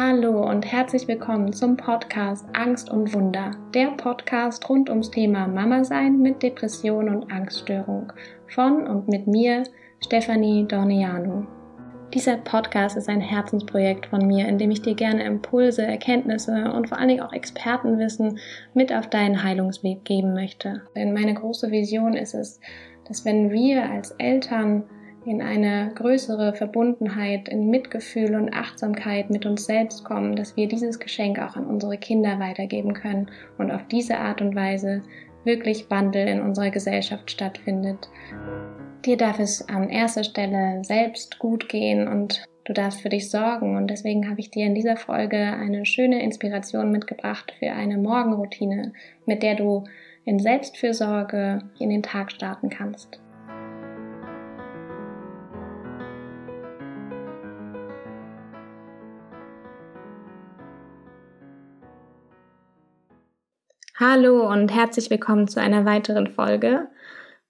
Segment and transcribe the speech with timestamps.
[0.00, 5.82] Hallo und herzlich willkommen zum Podcast Angst und Wunder, der Podcast rund ums Thema Mama
[5.82, 8.12] sein mit Depression und Angststörung
[8.46, 9.64] von und mit mir,
[10.04, 11.48] Stefanie Dorniano.
[12.14, 16.88] Dieser Podcast ist ein Herzensprojekt von mir, in dem ich dir gerne Impulse, Erkenntnisse und
[16.88, 18.38] vor allen Dingen auch Expertenwissen
[18.74, 20.82] mit auf deinen Heilungsweg geben möchte.
[20.94, 22.60] Denn meine große Vision ist es,
[23.08, 24.84] dass wenn wir als Eltern
[25.24, 30.98] in eine größere Verbundenheit, in Mitgefühl und Achtsamkeit mit uns selbst kommen, dass wir dieses
[30.98, 35.02] Geschenk auch an unsere Kinder weitergeben können und auf diese Art und Weise
[35.44, 38.08] wirklich Wandel in unserer Gesellschaft stattfindet.
[39.04, 43.76] Dir darf es an erster Stelle selbst gut gehen und du darfst für dich sorgen
[43.76, 48.92] und deswegen habe ich dir in dieser Folge eine schöne Inspiration mitgebracht für eine Morgenroutine,
[49.24, 49.84] mit der du
[50.24, 53.20] in Selbstfürsorge in den Tag starten kannst.
[64.00, 66.86] Hallo und herzlich willkommen zu einer weiteren Folge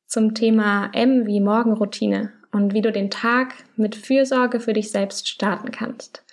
[0.06, 5.28] zum Thema M wie Morgenroutine und wie du den Tag mit Fürsorge für dich selbst
[5.28, 6.24] starten kannst.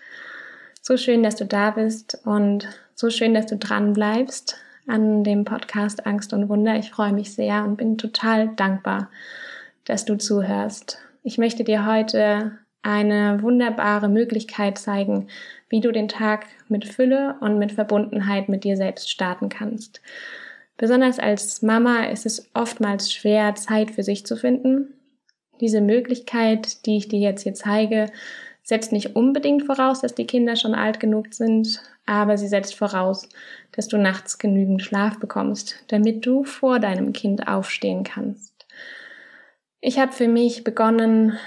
[0.81, 4.55] So schön, dass du da bist und so schön, dass du dran bleibst
[4.87, 6.77] an dem Podcast Angst und Wunder.
[6.77, 9.09] Ich freue mich sehr und bin total dankbar,
[9.83, 10.97] dass du zuhörst.
[11.23, 15.27] Ich möchte dir heute eine wunderbare Möglichkeit zeigen,
[15.69, 20.01] wie du den Tag mit Fülle und mit Verbundenheit mit dir selbst starten kannst.
[20.77, 24.93] Besonders als Mama ist es oftmals schwer, Zeit für sich zu finden.
[25.61, 28.11] Diese Möglichkeit, die ich dir jetzt hier zeige,
[28.61, 33.27] setzt nicht unbedingt voraus, dass die Kinder schon alt genug sind, aber sie setzt voraus,
[33.71, 38.53] dass du nachts genügend Schlaf bekommst, damit du vor deinem Kind aufstehen kannst.
[39.81, 41.37] Ich habe für mich begonnen,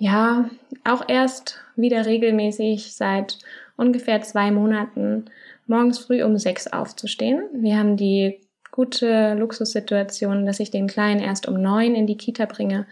[0.00, 0.48] ja,
[0.82, 3.38] auch erst wieder regelmäßig seit
[3.76, 5.26] ungefähr zwei Monaten
[5.66, 7.42] morgens früh um sechs aufzustehen.
[7.52, 12.46] Wir haben die gute Luxussituation, dass ich den Kleinen erst um neun in die Kita
[12.46, 12.86] bringe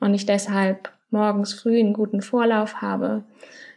[0.00, 3.24] und ich deshalb morgens früh einen guten Vorlauf habe.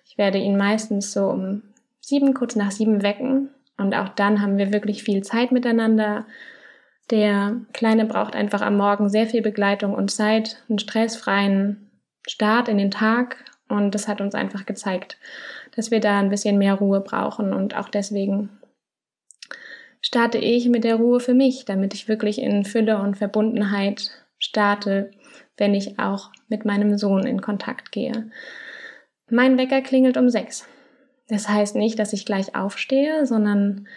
[0.06, 1.62] Ich werde ihn meistens so um
[2.02, 6.26] sieben, kurz nach sieben wecken und auch dann haben wir wirklich viel Zeit miteinander.
[7.12, 11.87] Der Kleine braucht einfach am Morgen sehr viel Begleitung und Zeit, einen stressfreien
[12.28, 15.18] Start in den Tag und das hat uns einfach gezeigt,
[15.76, 18.50] dass wir da ein bisschen mehr Ruhe brauchen und auch deswegen
[20.02, 25.12] starte ich mit der Ruhe für mich, damit ich wirklich in Fülle und Verbundenheit starte,
[25.58, 28.30] wenn ich auch mit meinem Sohn in Kontakt gehe.
[29.30, 30.68] Mein Wecker klingelt um sechs.
[31.28, 33.88] Das heißt nicht, dass ich gleich aufstehe, sondern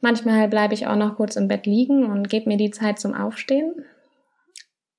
[0.00, 3.14] manchmal bleibe ich auch noch kurz im Bett liegen und gebe mir die Zeit zum
[3.14, 3.84] Aufstehen.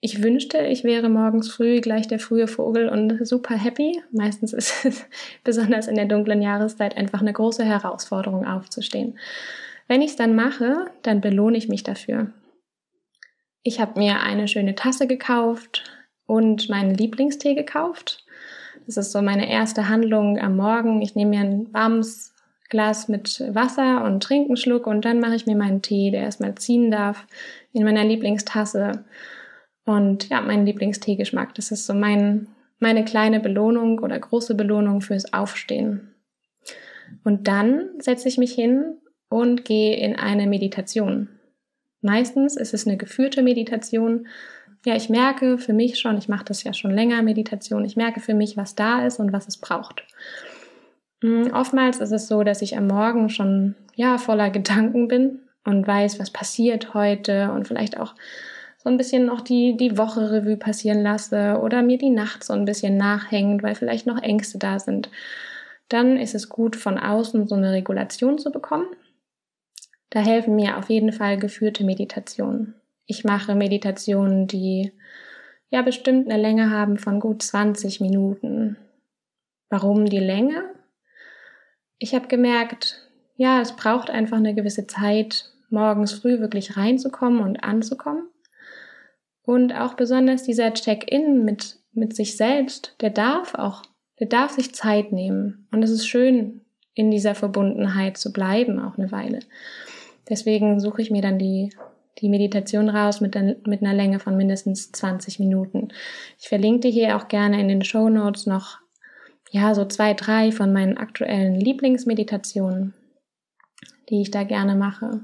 [0.05, 4.03] Ich wünschte, ich wäre morgens früh gleich der frühe Vogel und super happy.
[4.11, 5.05] Meistens ist es
[5.45, 9.17] besonders in der dunklen Jahreszeit einfach eine große Herausforderung aufzustehen.
[9.87, 12.33] Wenn ich es dann mache, dann belohne ich mich dafür.
[13.63, 15.85] Ich habe mir eine schöne Tasse gekauft
[16.25, 18.25] und meinen Lieblingstee gekauft.
[18.85, 21.01] Das ist so meine erste Handlung am Morgen.
[21.01, 22.35] Ich nehme mir ein warmes
[22.67, 26.23] Glas mit Wasser und trinke einen Schluck und dann mache ich mir meinen Tee, der
[26.23, 27.25] erstmal ziehen darf,
[27.71, 29.05] in meiner Lieblingstasse.
[29.85, 32.47] Und ja, mein Lieblingsteegeschmack, das ist so mein,
[32.79, 36.13] meine kleine Belohnung oder große Belohnung fürs Aufstehen.
[37.23, 38.97] Und dann setze ich mich hin
[39.29, 41.29] und gehe in eine Meditation.
[42.01, 44.27] Meistens ist es eine geführte Meditation.
[44.85, 48.19] Ja, ich merke für mich schon, ich mache das ja schon länger, Meditation, ich merke
[48.19, 50.03] für mich, was da ist und was es braucht.
[51.21, 55.87] Hm, oftmals ist es so, dass ich am Morgen schon ja voller Gedanken bin und
[55.87, 58.15] weiß, was passiert heute und vielleicht auch
[58.83, 62.51] so ein bisschen noch die, die Woche Revue passieren lasse oder mir die Nacht so
[62.53, 65.09] ein bisschen nachhängt, weil vielleicht noch Ängste da sind,
[65.87, 68.87] dann ist es gut, von außen so eine Regulation zu bekommen.
[70.09, 72.75] Da helfen mir auf jeden Fall geführte Meditationen.
[73.05, 74.91] Ich mache Meditationen, die
[75.69, 78.77] ja bestimmt eine Länge haben von gut 20 Minuten.
[79.69, 80.65] Warum die Länge?
[81.99, 87.63] Ich habe gemerkt, ja, es braucht einfach eine gewisse Zeit, morgens früh wirklich reinzukommen und
[87.63, 88.27] anzukommen.
[89.45, 93.83] Und auch besonders dieser Check-in mit, mit sich selbst, der darf auch,
[94.19, 95.67] der darf sich Zeit nehmen.
[95.71, 96.61] Und es ist schön,
[96.95, 99.39] in dieser Verbundenheit zu bleiben, auch eine Weile.
[100.29, 101.71] Deswegen suche ich mir dann die,
[102.19, 105.89] die Meditation raus mit, der, mit einer Länge von mindestens 20 Minuten.
[106.39, 108.79] Ich verlinke dir hier auch gerne in den Show Notes noch,
[109.51, 112.93] ja, so zwei, drei von meinen aktuellen Lieblingsmeditationen,
[114.09, 115.21] die ich da gerne mache.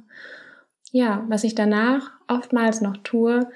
[0.92, 3.48] Ja, was ich danach oftmals noch tue,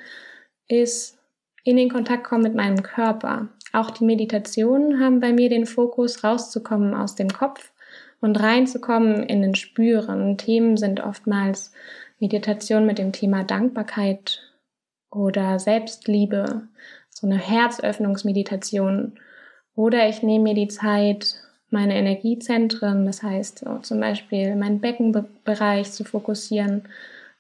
[0.67, 1.17] ist
[1.63, 3.49] in den Kontakt kommen mit meinem Körper.
[3.71, 7.71] Auch die Meditationen haben bei mir den Fokus, rauszukommen aus dem Kopf
[8.21, 10.37] und reinzukommen in den Spüren.
[10.37, 11.71] Themen sind oftmals
[12.19, 14.41] Meditation mit dem Thema Dankbarkeit
[15.11, 16.67] oder Selbstliebe,
[17.09, 19.19] so eine Herzöffnungsmeditation.
[19.75, 21.35] Oder ich nehme mir die Zeit,
[21.69, 26.83] meine Energiezentren, das heißt so zum Beispiel meinen Beckenbereich zu fokussieren,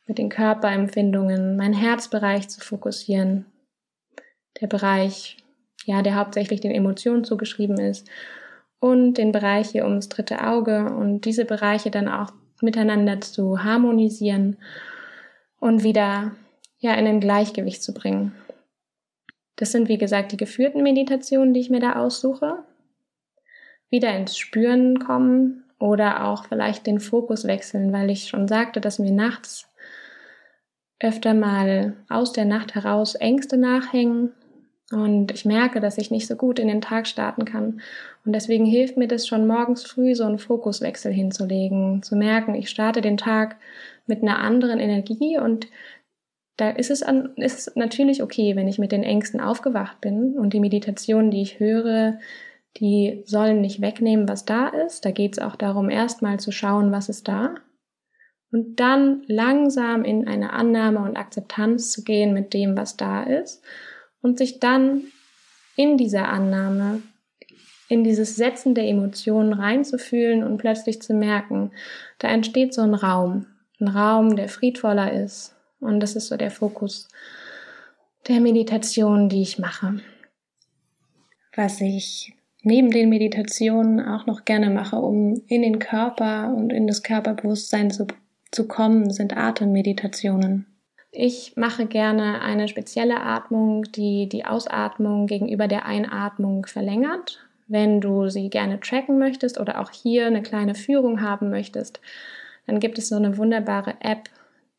[0.05, 3.45] mit den Körperempfindungen, meinen Herzbereich zu fokussieren,
[4.61, 5.37] der Bereich,
[5.85, 8.09] ja, der hauptsächlich den Emotionen zugeschrieben ist
[8.79, 14.57] und den Bereich hier ums dritte Auge und diese Bereiche dann auch miteinander zu harmonisieren
[15.59, 16.35] und wieder
[16.79, 18.33] ja in ein Gleichgewicht zu bringen.
[19.55, 22.63] Das sind wie gesagt die geführten Meditationen, die ich mir da aussuche.
[23.89, 28.99] Wieder ins Spüren kommen oder auch vielleicht den Fokus wechseln, weil ich schon sagte, dass
[28.99, 29.67] mir nachts
[31.03, 34.31] öfter mal aus der Nacht heraus Ängste nachhängen
[34.91, 37.81] und ich merke, dass ich nicht so gut in den Tag starten kann.
[38.25, 42.69] Und deswegen hilft mir das schon morgens früh, so einen Fokuswechsel hinzulegen, zu merken, ich
[42.69, 43.57] starte den Tag
[44.05, 45.67] mit einer anderen Energie und
[46.57, 50.37] da ist es, an, ist es natürlich okay, wenn ich mit den Ängsten aufgewacht bin
[50.37, 52.19] und die Meditationen, die ich höre,
[52.77, 55.05] die sollen nicht wegnehmen, was da ist.
[55.05, 57.55] Da geht es auch darum, erstmal zu schauen, was ist da.
[58.53, 63.63] Und dann langsam in eine Annahme und Akzeptanz zu gehen mit dem, was da ist
[64.21, 65.05] und sich dann
[65.75, 67.01] in dieser Annahme,
[67.89, 71.71] in dieses Setzen der Emotionen reinzufühlen und plötzlich zu merken,
[72.19, 73.47] da entsteht so ein Raum,
[73.79, 75.55] ein Raum, der friedvoller ist.
[75.79, 77.07] Und das ist so der Fokus
[78.27, 79.99] der Meditation, die ich mache.
[81.55, 86.85] Was ich neben den Meditationen auch noch gerne mache, um in den Körper und in
[86.85, 88.05] das Körperbewusstsein zu,
[88.53, 90.65] zu kommen, sind Atemmeditationen.
[91.11, 97.45] Ich mache gerne eine spezielle Atmung, die die Ausatmung gegenüber der Einatmung verlängert.
[97.67, 102.01] Wenn du sie gerne tracken möchtest oder auch hier eine kleine Führung haben möchtest,
[102.65, 104.29] dann gibt es so eine wunderbare App,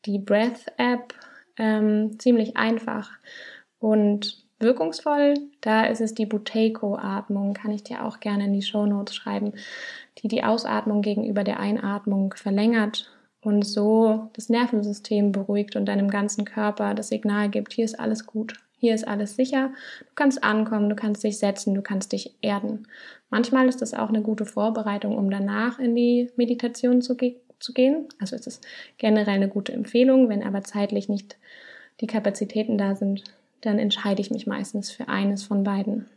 [0.05, 1.13] die Breath App,
[1.57, 3.11] ähm, ziemlich einfach
[3.79, 5.35] und wirkungsvoll.
[5.61, 9.53] Da ist es die Buteyko-Atmung, kann ich dir auch gerne in die Show Notes schreiben,
[10.17, 13.14] die die Ausatmung gegenüber der Einatmung verlängert
[13.45, 18.25] und so das Nervensystem beruhigt und deinem ganzen Körper das Signal gibt, hier ist alles
[18.25, 22.35] gut, hier ist alles sicher, du kannst ankommen, du kannst dich setzen, du kannst dich
[22.41, 22.87] erden.
[23.29, 27.71] Manchmal ist das auch eine gute Vorbereitung, um danach in die Meditation zu, ge zu
[27.71, 28.07] gehen.
[28.19, 28.61] Also ist es
[28.97, 31.37] generell eine gute Empfehlung, wenn aber zeitlich nicht
[32.01, 33.23] die Kapazitäten da sind,
[33.61, 36.07] dann entscheide ich mich meistens für eines von beiden.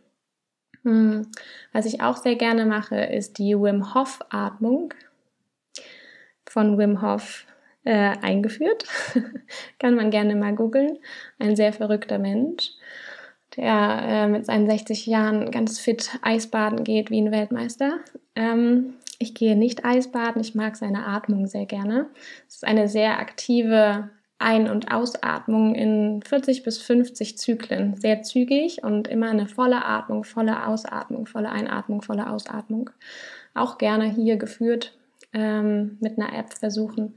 [0.83, 1.29] Hm.
[1.73, 4.93] Was ich auch sehr gerne mache, ist die Wim Hof Atmung
[6.49, 7.47] von Wim Hof
[7.85, 8.85] äh, eingeführt.
[9.79, 10.99] Kann man gerne mal googeln.
[11.39, 12.71] Ein sehr verrückter Mensch,
[13.57, 17.99] der äh, mit seinen 60 Jahren ganz fit Eisbaden geht wie ein Weltmeister.
[18.35, 22.07] Ähm, ich gehe nicht Eisbaden, ich mag seine Atmung sehr gerne.
[22.47, 27.97] Es ist eine sehr aktive Ein- und Ausatmung in 40 bis 50 Zyklen.
[27.97, 32.91] Sehr zügig und immer eine volle Atmung, volle Ausatmung, volle Einatmung, volle Ausatmung.
[33.55, 34.98] Auch gerne hier geführt
[35.33, 37.17] ähm, mit einer App versuchen.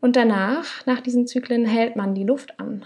[0.00, 2.84] Und danach, nach diesen Zyklen, hält man die Luft an.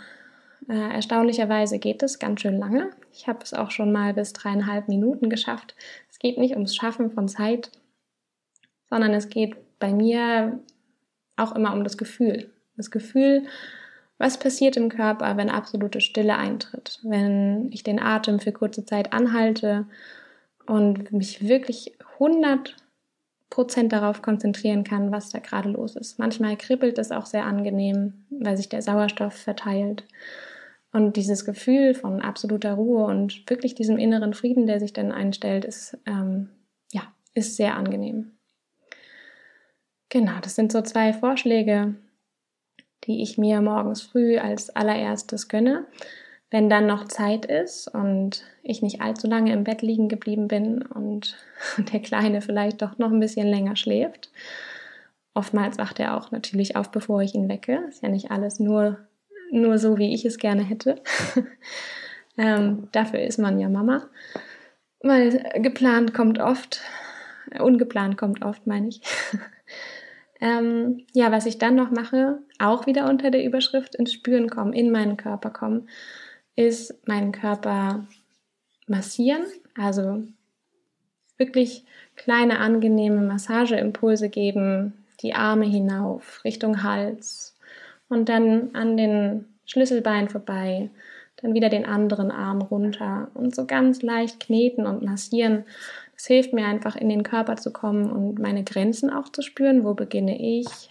[0.69, 2.91] Äh, erstaunlicherweise geht es ganz schön lange.
[3.13, 5.75] Ich habe es auch schon mal bis dreieinhalb Minuten geschafft.
[6.11, 7.71] Es geht nicht ums Schaffen von Zeit,
[8.91, 10.61] sondern es geht bei mir
[11.37, 12.51] auch immer um das Gefühl.
[12.77, 13.47] Das Gefühl,
[14.19, 19.13] was passiert im Körper, wenn absolute Stille eintritt, wenn ich den Atem für kurze Zeit
[19.13, 19.87] anhalte
[20.67, 22.77] und mich wirklich 100
[23.51, 26.19] Prozent darauf konzentrieren kann, was da gerade los ist.
[26.19, 30.05] Manchmal kribbelt es auch sehr angenehm, weil sich der Sauerstoff verteilt.
[30.93, 35.65] Und dieses Gefühl von absoluter Ruhe und wirklich diesem inneren Frieden, der sich dann einstellt,
[35.65, 36.51] ist, ähm,
[36.93, 37.03] ja,
[37.35, 38.33] ist sehr angenehm.
[40.09, 41.95] Genau, das sind so zwei Vorschläge,
[43.05, 45.87] die ich mir morgens früh als allererstes gönne.
[46.51, 50.83] Wenn dann noch Zeit ist und ich nicht allzu lange im Bett liegen geblieben bin
[50.83, 51.37] und
[51.93, 54.31] der Kleine vielleicht doch noch ein bisschen länger schläft.
[55.35, 57.85] Oftmals wacht er auch natürlich auf, bevor ich ihn wecke.
[57.89, 58.99] Ist ja nicht alles nur,
[59.51, 61.01] nur so, wie ich es gerne hätte.
[62.39, 64.09] ähm, dafür ist man ja Mama.
[65.01, 66.81] Weil geplant kommt oft,
[67.61, 69.03] ungeplant kommt oft, meine ich.
[70.41, 74.73] ähm, ja, was ich dann noch mache, auch wieder unter der Überschrift ins Spüren kommen,
[74.73, 75.89] in meinen Körper kommen
[76.59, 78.05] ist meinen Körper
[78.89, 79.45] massieren,
[79.77, 80.25] also
[81.37, 81.85] wirklich
[82.17, 87.57] kleine angenehme Massageimpulse geben, die Arme hinauf Richtung Hals
[88.09, 90.91] und dann an den Schlüsselbein vorbei,
[91.37, 95.65] dann wieder den anderen Arm runter und so ganz leicht kneten und massieren.
[96.17, 99.85] Es hilft mir einfach in den Körper zu kommen und meine Grenzen auch zu spüren.
[99.85, 100.91] Wo beginne ich?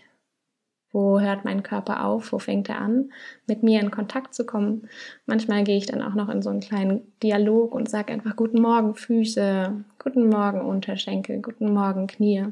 [0.91, 2.32] Wo hört mein Körper auf?
[2.32, 3.12] Wo fängt er an?
[3.46, 4.88] Mit mir in Kontakt zu kommen.
[5.25, 8.62] Manchmal gehe ich dann auch noch in so einen kleinen Dialog und sage einfach Guten
[8.62, 12.46] Morgen Füße, Guten Morgen Unterschenkel, Guten Morgen Knie.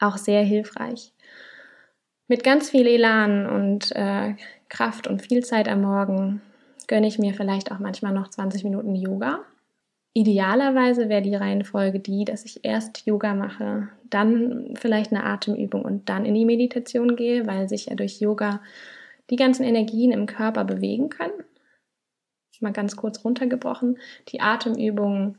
[0.00, 1.12] Auch sehr hilfreich.
[2.26, 4.34] Mit ganz viel Elan und äh,
[4.70, 6.40] Kraft und viel Zeit am Morgen
[6.88, 9.40] gönne ich mir vielleicht auch manchmal noch 20 Minuten Yoga.
[10.16, 16.08] Idealerweise wäre die Reihenfolge die, dass ich erst Yoga mache, dann vielleicht eine Atemübung und
[16.08, 18.62] dann in die Meditation gehe, weil sich ja durch Yoga
[19.30, 21.44] die ganzen Energien im Körper bewegen können.
[22.60, 23.98] Mal ganz kurz runtergebrochen.
[24.28, 25.36] Die Atemübung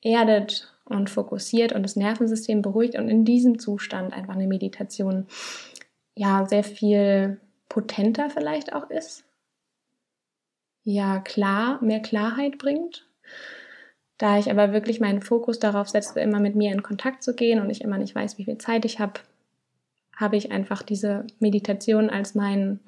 [0.00, 5.26] erdet und fokussiert und das Nervensystem beruhigt und in diesem Zustand einfach eine Meditation
[6.16, 9.24] ja sehr viel potenter vielleicht auch ist.
[10.82, 13.06] Ja, klar, mehr Klarheit bringt
[14.22, 17.60] da ich aber wirklich meinen Fokus darauf setze, immer mit mir in Kontakt zu gehen
[17.60, 19.14] und ich immer nicht weiß, wie viel Zeit ich habe,
[20.14, 22.78] habe ich einfach diese Meditation als mein,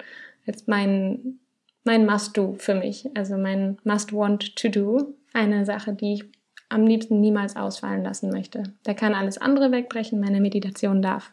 [0.46, 1.40] als mein,
[1.82, 6.24] mein Must-Do für mich, also mein Must-Want-to-Do, eine Sache, die ich
[6.68, 8.62] am liebsten niemals ausfallen lassen möchte.
[8.84, 11.32] Da kann alles andere wegbrechen, meine Meditation darf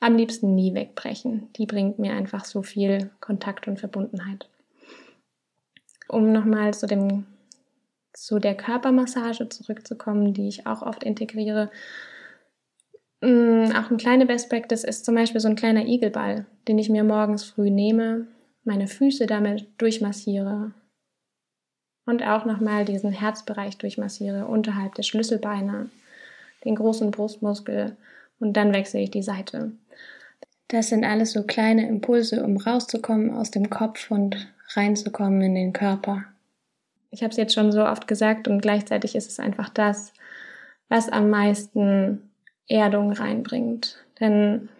[0.00, 1.48] am liebsten nie wegbrechen.
[1.54, 4.48] Die bringt mir einfach so viel Kontakt und Verbundenheit.
[6.08, 7.24] Um nochmal zu dem
[8.12, 11.70] zu der Körpermassage zurückzukommen, die ich auch oft integriere.
[13.20, 16.88] Mm, auch eine kleine Best Practice ist zum Beispiel so ein kleiner Igelball, den ich
[16.88, 18.26] mir morgens früh nehme,
[18.64, 20.72] meine Füße damit durchmassiere
[22.06, 25.88] und auch nochmal diesen Herzbereich durchmassiere, unterhalb der Schlüsselbeine,
[26.64, 27.96] den großen Brustmuskel
[28.40, 29.72] und dann wechsle ich die Seite.
[30.68, 35.72] Das sind alles so kleine Impulse, um rauszukommen aus dem Kopf und reinzukommen in den
[35.72, 36.24] Körper.
[37.12, 40.12] Ich habe es jetzt schon so oft gesagt und gleichzeitig ist es einfach das,
[40.88, 42.30] was am meisten
[42.68, 44.04] Erdung reinbringt.
[44.18, 44.70] Denn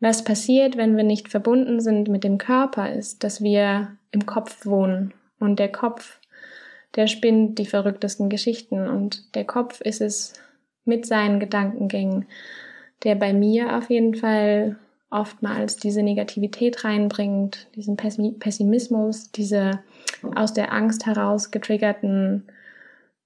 [0.00, 4.66] was passiert, wenn wir nicht verbunden sind mit dem Körper, ist, dass wir im Kopf
[4.66, 5.14] wohnen.
[5.38, 6.18] Und der Kopf,
[6.96, 8.88] der spinnt die verrücktesten Geschichten.
[8.88, 10.34] Und der Kopf ist es
[10.84, 12.26] mit seinen Gedankengängen,
[13.04, 14.76] der bei mir auf jeden Fall
[15.10, 19.80] oftmals diese Negativität reinbringt, diesen Pessimismus, diese
[20.34, 22.46] aus der Angst heraus getriggerten,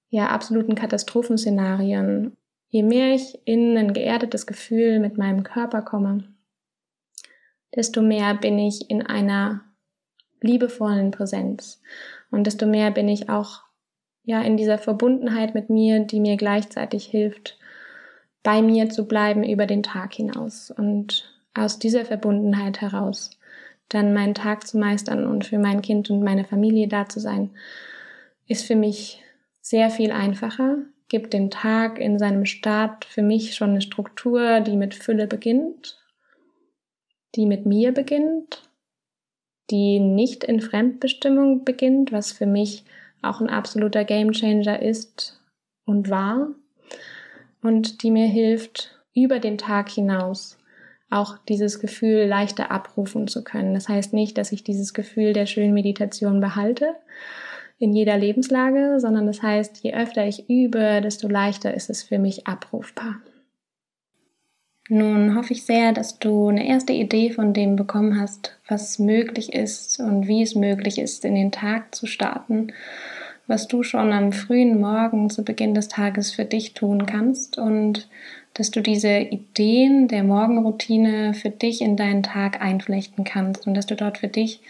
[0.09, 2.35] ja, absoluten Katastrophenszenarien.
[2.69, 6.23] Je mehr ich in ein geerdetes Gefühl mit meinem Körper komme,
[7.75, 9.61] desto mehr bin ich in einer
[10.41, 11.81] liebevollen Präsenz
[12.31, 13.61] und desto mehr bin ich auch
[14.23, 17.59] ja in dieser Verbundenheit mit mir, die mir gleichzeitig hilft,
[18.43, 23.31] bei mir zu bleiben über den Tag hinaus und aus dieser Verbundenheit heraus
[23.89, 27.51] dann meinen Tag zu meistern und für mein Kind und meine Familie da zu sein,
[28.47, 29.21] ist für mich
[29.61, 34.75] sehr viel einfacher, gibt dem Tag in seinem Start für mich schon eine Struktur, die
[34.75, 35.99] mit Fülle beginnt,
[37.35, 38.69] die mit mir beginnt,
[39.69, 42.85] die nicht in Fremdbestimmung beginnt, was für mich
[43.21, 45.41] auch ein absoluter Gamechanger ist
[45.85, 46.49] und war
[47.61, 50.57] und die mir hilft, über den Tag hinaus
[51.09, 53.73] auch dieses Gefühl leichter abrufen zu können.
[53.73, 56.95] Das heißt nicht, dass ich dieses Gefühl der schönen Meditation behalte
[57.77, 62.19] in jeder Lebenslage, sondern das heißt, je öfter ich übe, desto leichter ist es für
[62.19, 63.17] mich abrufbar.
[64.87, 69.53] Nun hoffe ich sehr, dass du eine erste Idee von dem bekommen hast, was möglich
[69.53, 72.71] ist und wie es möglich ist, in den Tag zu starten,
[73.47, 78.07] was du schon am frühen Morgen zu Beginn des Tages für dich tun kannst und
[78.55, 83.85] dass du diese Ideen der Morgenroutine für dich in deinen Tag einflechten kannst und dass
[83.85, 84.61] du dort für dich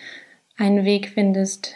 [0.57, 1.75] einen Weg findest,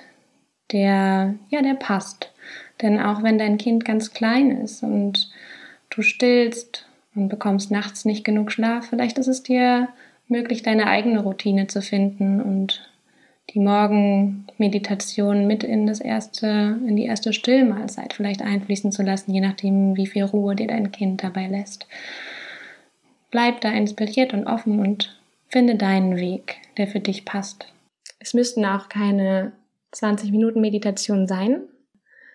[0.72, 2.34] der, ja, der passt.
[2.82, 5.30] Denn auch wenn dein Kind ganz klein ist und
[5.92, 9.90] du stillst und bekommst nachts nicht genug Schlaf, vielleicht ist es dir
[10.28, 12.89] möglich, deine eigene Routine zu finden und
[13.54, 16.48] die Morgenmeditation mit in das erste,
[16.88, 20.92] in die erste Stillmahlzeit vielleicht einfließen zu lassen, je nachdem, wie viel Ruhe dir dein
[20.92, 21.88] Kind dabei lässt.
[23.32, 27.72] Bleib da inspiriert und offen und finde deinen Weg, der für dich passt.
[28.20, 29.52] Es müssten auch keine
[29.92, 31.62] 20 Minuten Meditation sein.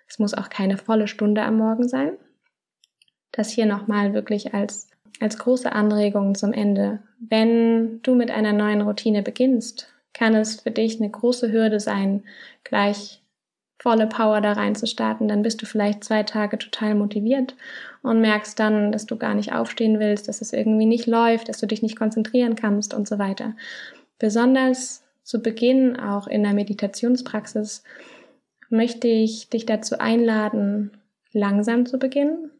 [0.09, 2.12] Es muss auch keine volle Stunde am Morgen sein.
[3.33, 4.88] Das hier nochmal wirklich als,
[5.21, 7.00] als große Anregung zum Ende.
[7.18, 12.23] Wenn du mit einer neuen Routine beginnst, kann es für dich eine große Hürde sein,
[12.62, 13.21] gleich
[13.78, 15.28] volle Power da reinzustarten.
[15.28, 17.54] Dann bist du vielleicht zwei Tage total motiviert
[18.02, 21.59] und merkst dann, dass du gar nicht aufstehen willst, dass es irgendwie nicht läuft, dass
[21.59, 23.54] du dich nicht konzentrieren kannst und so weiter.
[24.18, 27.83] Besonders zu Beginn auch in der Meditationspraxis
[28.71, 30.92] möchte ich dich dazu einladen,
[31.33, 32.50] langsam zu beginnen,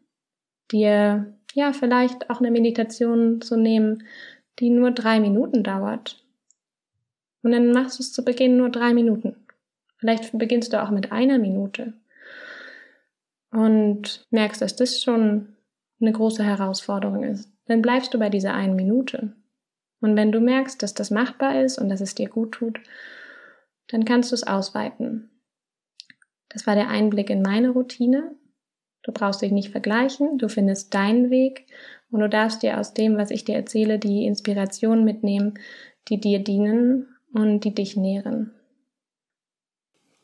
[0.71, 4.03] dir ja vielleicht auch eine Meditation zu nehmen,
[4.59, 6.24] die nur drei Minuten dauert.
[7.45, 9.35] Und dann machst du es zu Beginn nur drei Minuten.
[9.97, 11.93] Vielleicht beginnst du auch mit einer Minute
[13.51, 15.55] und merkst, dass das schon
[16.01, 17.51] eine große Herausforderung ist.
[17.67, 19.35] Dann bleibst du bei dieser einen Minute.
[20.01, 22.79] Und wenn du merkst, dass das machbar ist und dass es dir gut tut,
[23.89, 25.29] dann kannst du es ausweiten.
[26.49, 28.31] Das war der Einblick in meine Routine.
[29.03, 31.67] Du brauchst dich nicht vergleichen, du findest deinen Weg
[32.09, 35.59] und du darfst dir aus dem, was ich dir erzähle, die Inspiration mitnehmen,
[36.07, 38.51] die dir dienen und die dich nähren.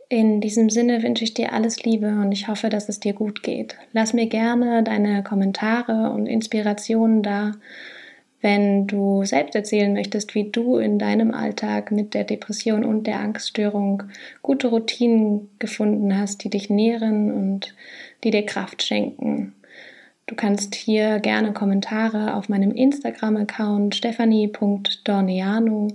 [0.10, 3.44] In diesem Sinne wünsche ich dir alles Liebe und ich hoffe, dass es dir gut
[3.44, 3.78] geht.
[3.94, 7.54] Lass mir gerne deine Kommentare und Inspirationen da
[8.42, 13.20] wenn du selbst erzählen möchtest, wie du in deinem Alltag mit der Depression und der
[13.20, 14.04] Angststörung
[14.42, 17.76] gute Routinen gefunden hast, die dich nähren und
[18.24, 19.54] die dir Kraft schenken.
[20.26, 25.90] Du kannst hier gerne Kommentare auf meinem Instagram-Account stephanie.dorniano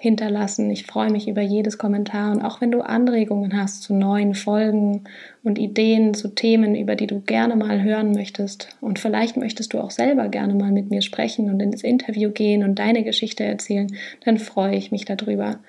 [0.00, 0.70] hinterlassen.
[0.70, 5.04] Ich freue mich über jedes Kommentar und auch wenn du Anregungen hast zu neuen Folgen
[5.42, 9.78] und Ideen zu Themen, über die du gerne mal hören möchtest und vielleicht möchtest du
[9.78, 13.94] auch selber gerne mal mit mir sprechen und ins Interview gehen und deine Geschichte erzählen,
[14.24, 15.60] dann freue ich mich darüber.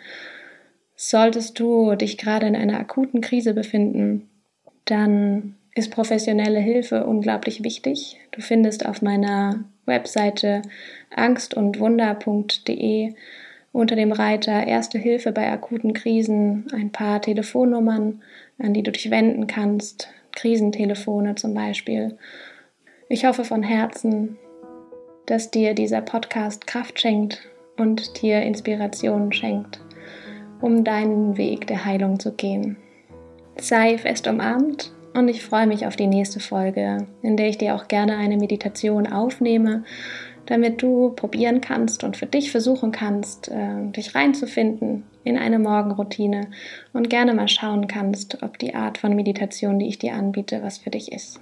[0.96, 4.30] Solltest du dich gerade in einer akuten Krise befinden,
[4.86, 8.18] dann ist professionelle Hilfe unglaublich wichtig.
[8.32, 10.62] Du findest auf meiner Webseite
[11.16, 13.14] angstundwunder.de
[13.72, 18.22] unter dem Reiter Erste Hilfe bei akuten Krisen ein paar Telefonnummern,
[18.60, 22.18] an die du dich wenden kannst, Krisentelefone zum Beispiel.
[23.10, 24.38] Ich hoffe von Herzen,
[25.26, 29.80] dass dir dieser Podcast Kraft schenkt und dir Inspiration schenkt,
[30.62, 32.78] um deinen Weg der Heilung zu gehen.
[33.58, 37.76] Sei fest umarmt und ich freue mich auf die nächste Folge, in der ich dir
[37.76, 39.84] auch gerne eine Meditation aufnehme
[40.46, 46.48] damit du probieren kannst und für dich versuchen kannst, äh, dich reinzufinden in eine Morgenroutine
[46.94, 50.80] und gerne mal schauen kannst, ob die Art von Meditation, die ich dir anbiete, was
[50.80, 51.40] für dich ist.